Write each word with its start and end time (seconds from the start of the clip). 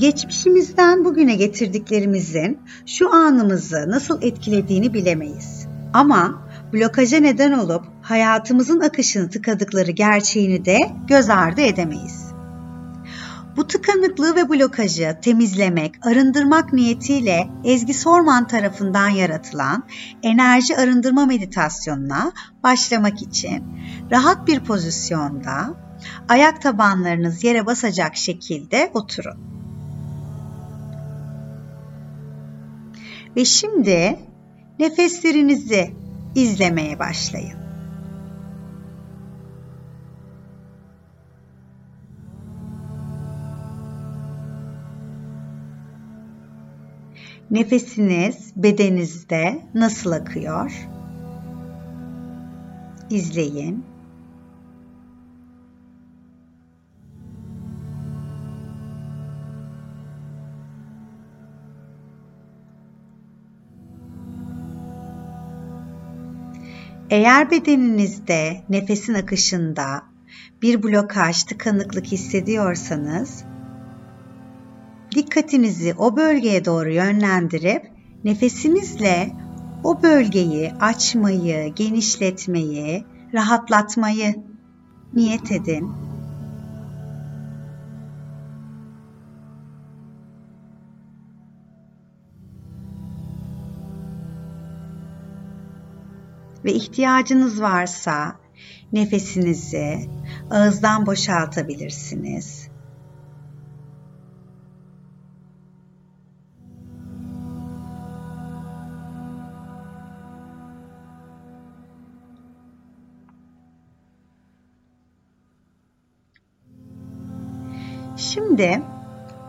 Geçmişimizden 0.00 1.04
bugüne 1.04 1.34
getirdiklerimizin 1.34 2.58
şu 2.86 3.14
anımızı 3.14 3.84
nasıl 3.88 4.22
etkilediğini 4.22 4.94
bilemeyiz. 4.94 5.66
Ama 5.94 6.48
blokaja 6.72 7.20
neden 7.20 7.52
olup 7.52 7.84
hayatımızın 8.02 8.80
akışını 8.80 9.30
tıkadıkları 9.30 9.90
gerçeğini 9.90 10.64
de 10.64 10.78
göz 11.08 11.30
ardı 11.30 11.60
edemeyiz. 11.60 12.26
Bu 13.56 13.66
tıkanıklığı 13.66 14.36
ve 14.36 14.48
blokajı 14.48 15.18
temizlemek, 15.22 16.06
arındırmak 16.06 16.72
niyetiyle 16.72 17.48
Ezgi 17.64 17.94
Sorman 17.94 18.46
tarafından 18.46 19.08
yaratılan 19.08 19.84
enerji 20.22 20.76
arındırma 20.76 21.26
meditasyonuna 21.26 22.32
başlamak 22.62 23.22
için 23.22 23.64
rahat 24.10 24.46
bir 24.46 24.60
pozisyonda 24.60 25.74
ayak 26.28 26.62
tabanlarınız 26.62 27.44
yere 27.44 27.66
basacak 27.66 28.16
şekilde 28.16 28.90
oturun. 28.94 29.49
Ve 33.36 33.44
şimdi 33.44 34.18
nefeslerinizi 34.78 35.90
izlemeye 36.34 36.98
başlayın. 36.98 37.60
Nefesiniz 47.50 48.52
bedeninizde 48.56 49.62
nasıl 49.74 50.12
akıyor? 50.12 50.88
İzleyin. 53.10 53.89
Eğer 67.10 67.50
bedeninizde 67.50 68.64
nefesin 68.68 69.14
akışında 69.14 70.02
bir 70.62 70.82
blokaj, 70.82 71.44
tıkanıklık 71.44 72.06
hissediyorsanız 72.06 73.44
dikkatinizi 75.14 75.94
o 75.98 76.16
bölgeye 76.16 76.64
doğru 76.64 76.92
yönlendirip 76.92 77.82
nefesinizle 78.24 79.32
o 79.84 80.02
bölgeyi 80.02 80.72
açmayı, 80.80 81.74
genişletmeyi, 81.74 83.04
rahatlatmayı 83.34 84.34
niyet 85.14 85.52
edin. 85.52 86.09
Ve 96.64 96.72
ihtiyacınız 96.72 97.60
varsa 97.60 98.36
nefesinizi 98.92 100.10
ağızdan 100.50 101.06
boşaltabilirsiniz. 101.06 102.70
Şimdi 118.16 118.82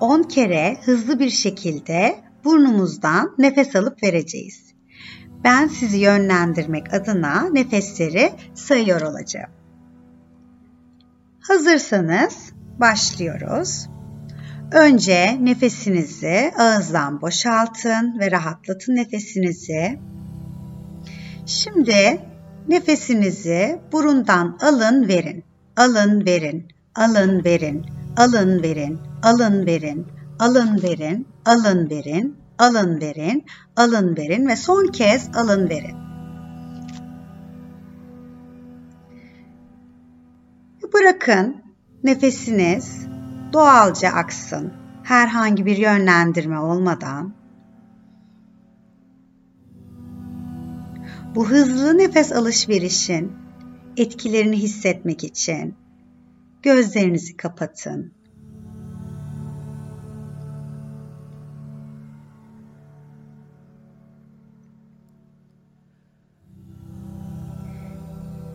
10 0.00 0.22
kere 0.22 0.76
hızlı 0.84 1.18
bir 1.18 1.30
şekilde 1.30 2.20
burnumuzdan 2.44 3.34
nefes 3.38 3.76
alıp 3.76 4.02
vereceğiz. 4.02 4.73
Ben 5.44 5.68
sizi 5.68 5.96
yönlendirmek 5.96 6.94
adına 6.94 7.48
nefesleri 7.50 8.32
sayıyor 8.54 9.00
olacağım. 9.00 9.50
Hazırsanız 11.40 12.52
başlıyoruz. 12.78 13.88
Önce 14.72 15.44
nefesinizi 15.44 16.52
ağızdan 16.58 17.20
boşaltın 17.20 18.18
ve 18.20 18.30
rahatlatın 18.30 18.96
nefesinizi. 18.96 19.98
Şimdi 21.46 22.20
nefesinizi 22.68 23.80
burundan 23.92 24.58
alın 24.60 25.08
verin. 25.08 25.44
Alın 25.76 26.26
verin. 26.26 26.68
Alın 26.94 27.44
verin 27.44 27.86
alın 28.16 28.62
verin, 28.62 28.98
alın 29.22 29.66
verin, 29.66 30.06
alın 30.38 30.82
verin, 30.82 31.26
alın 31.44 31.90
verin, 31.90 32.36
alın 32.58 33.00
verin, 33.00 33.44
alın 33.76 34.16
verin 34.16 34.48
ve 34.48 34.56
son 34.56 34.86
kez 34.86 35.30
alın 35.36 35.68
verin. 35.68 35.96
Bırakın 40.92 41.56
nefesiniz 42.04 43.06
doğalca 43.52 44.08
aksın. 44.08 44.72
Herhangi 45.02 45.66
bir 45.66 45.76
yönlendirme 45.76 46.58
olmadan. 46.58 47.34
Bu 51.34 51.48
hızlı 51.48 51.98
nefes 51.98 52.32
alışverişin 52.32 53.32
etkilerini 53.96 54.56
hissetmek 54.56 55.24
için 55.24 55.74
Gözlerinizi 56.64 57.36
kapatın. 57.36 58.12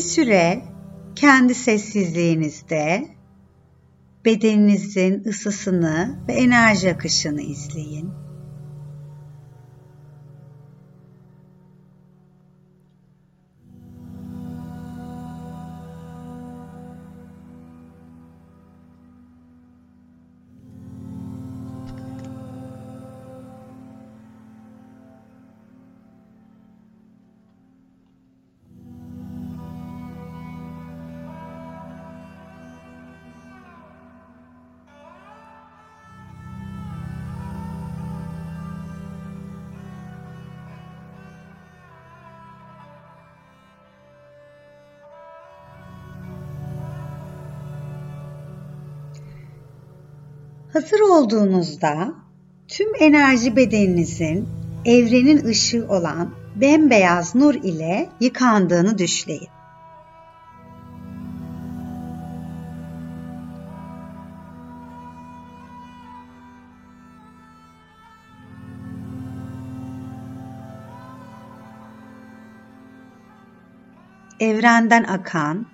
Bir 0.00 0.04
süre 0.04 0.62
kendi 1.16 1.54
sessizliğinizde 1.54 3.08
bedeninizin 4.24 5.24
ısısını 5.24 6.18
ve 6.28 6.32
enerji 6.32 6.90
akışını 6.90 7.42
izleyin. 7.42 8.10
Hazır 50.72 51.00
olduğunuzda 51.00 52.14
tüm 52.68 52.88
enerji 53.00 53.56
bedeninizin 53.56 54.48
evrenin 54.84 55.44
ışığı 55.44 55.86
olan 55.88 56.34
bembeyaz 56.56 57.34
nur 57.34 57.54
ile 57.54 58.08
yıkandığını 58.20 58.98
düşleyin. 58.98 59.48
Evrenden 74.40 75.04
akan 75.04 75.66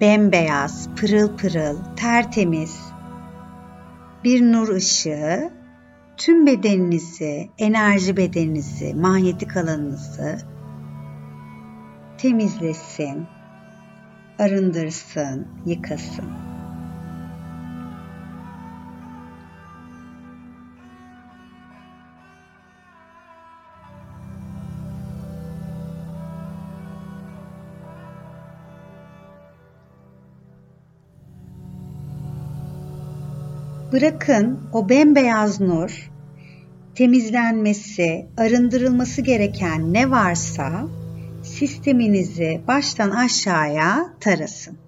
bembeyaz, 0.00 0.88
pırıl 0.96 1.36
pırıl, 1.36 1.76
tertemiz, 1.96 2.93
bir 4.24 4.42
nur 4.42 4.68
ışığı 4.68 5.50
tüm 6.16 6.46
bedeninizi, 6.46 7.50
enerji 7.58 8.16
bedeninizi, 8.16 8.94
manyetik 8.94 9.56
alanınızı 9.56 10.38
temizlesin, 12.18 13.26
arındırsın, 14.38 15.48
yıkasın. 15.66 16.53
Bırakın 33.94 34.60
o 34.72 34.88
bembeyaz 34.88 35.60
nur 35.60 36.10
temizlenmesi, 36.94 38.26
arındırılması 38.36 39.22
gereken 39.22 39.92
ne 39.92 40.10
varsa 40.10 40.88
sisteminizi 41.42 42.60
baştan 42.68 43.10
aşağıya 43.10 44.14
tarasın. 44.20 44.83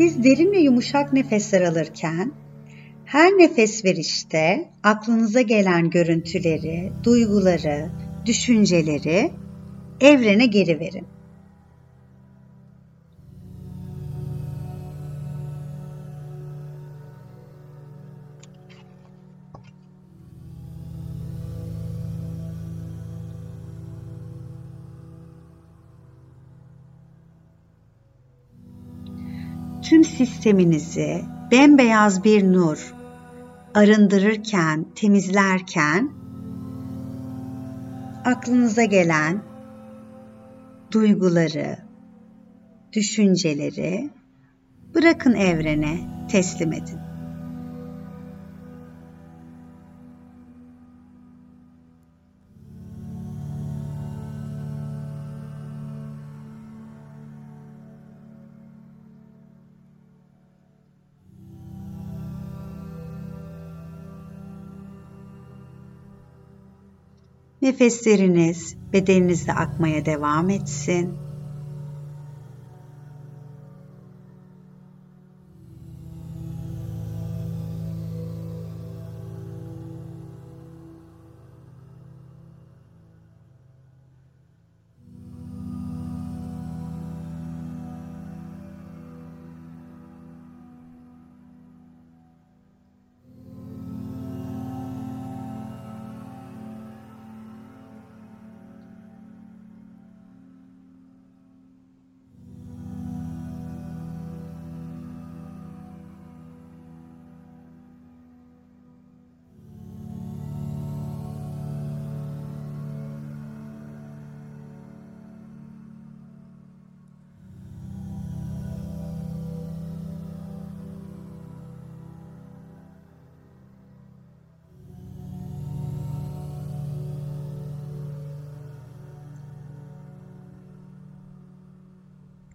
Siz 0.00 0.24
derin 0.24 0.52
ve 0.52 0.58
yumuşak 0.58 1.12
nefesler 1.12 1.62
alırken 1.62 2.32
her 3.04 3.30
nefes 3.30 3.84
verişte 3.84 4.70
aklınıza 4.82 5.40
gelen 5.40 5.90
görüntüleri, 5.90 6.92
duyguları, 7.04 7.90
düşünceleri 8.26 9.30
evrene 10.00 10.46
geri 10.46 10.80
verin. 10.80 11.06
Tüm 29.90 30.04
sisteminizi 30.04 31.22
bembeyaz 31.50 32.24
bir 32.24 32.52
nur 32.52 32.94
arındırırken, 33.74 34.86
temizlerken 34.94 36.10
aklınıza 38.24 38.84
gelen 38.84 39.42
duyguları, 40.92 41.78
düşünceleri 42.92 44.10
bırakın 44.94 45.34
evrene 45.34 45.98
teslim 46.28 46.72
edin. 46.72 47.09
Nefesleriniz 67.62 68.76
bedeninizde 68.92 69.52
akmaya 69.52 70.06
devam 70.06 70.50
etsin. 70.50 71.29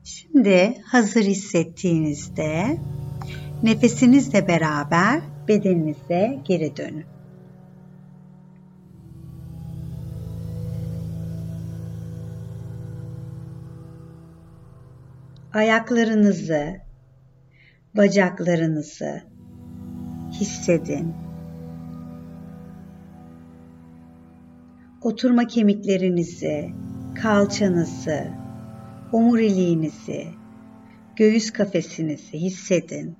Şimdi 0.05 0.77
hazır 0.85 1.23
hissettiğinizde 1.23 2.77
nefesinizle 3.63 4.47
beraber 4.47 5.21
bedeninize 5.47 6.39
geri 6.43 6.77
dönün. 6.77 7.05
Ayaklarınızı, 15.53 16.77
bacaklarınızı 17.97 19.23
hissedin. 20.31 21.13
Oturma 25.01 25.47
kemiklerinizi, 25.47 26.69
kalçanızı, 27.21 28.44
omuriliğinizi, 29.11 30.27
göğüs 31.15 31.51
kafesinizi 31.51 32.37
hissedin. 32.37 33.15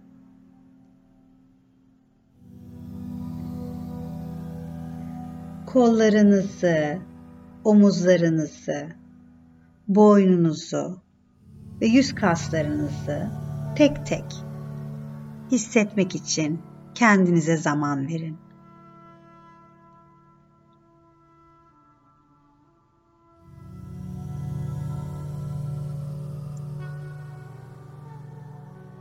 Kollarınızı, 5.66 6.98
omuzlarınızı, 7.64 8.88
boynunuzu 9.88 11.02
ve 11.82 11.86
yüz 11.86 12.16
kaslarınızı 12.16 13.30
tek 13.76 14.06
tek 14.06 14.26
hissetmek 15.52 16.16
için 16.16 16.62
kendinize 16.96 17.58
zaman 17.58 18.08
verin. 18.08 18.45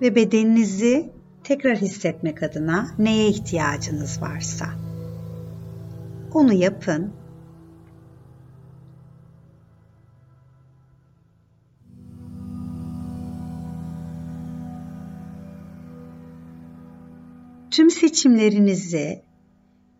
Ve 0.04 0.14
bedeninizi 0.14 1.12
tekrar 1.44 1.76
hissetmek 1.76 2.42
adına 2.42 2.94
neye 2.98 3.28
ihtiyacınız 3.28 4.22
varsa 4.22 4.66
onu 6.32 6.52
yapın. 6.52 7.12
Tüm 17.70 17.90
seçimlerinizi 17.90 19.22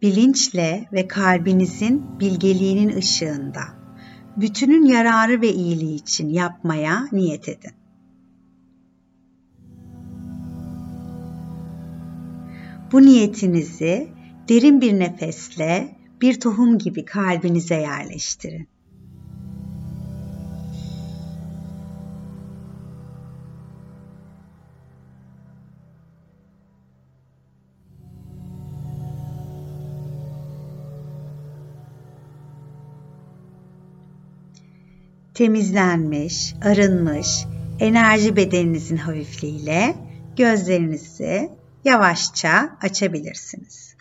bilinçle 0.02 0.88
ve 0.92 1.08
kalbinizin 1.08 2.20
bilgeliğinin 2.20 2.96
ışığında 2.96 3.62
bütünün 4.36 4.84
yararı 4.84 5.40
ve 5.40 5.52
iyiliği 5.52 5.94
için 5.94 6.28
yapmaya 6.28 7.08
niyet 7.12 7.48
edin. 7.48 7.83
Bu 12.94 13.02
niyetinizi 13.02 14.08
derin 14.48 14.80
bir 14.80 14.98
nefesle 14.98 15.96
bir 16.20 16.40
tohum 16.40 16.78
gibi 16.78 17.04
kalbinize 17.04 17.74
yerleştirin. 17.74 18.68
temizlenmiş, 35.34 36.54
arınmış 36.64 37.44
enerji 37.80 38.36
bedeninizin 38.36 38.96
hafifliğiyle 38.96 39.94
gözlerinizi 40.36 41.63
yavaşça 41.84 42.76
açabilirsiniz. 42.82 43.93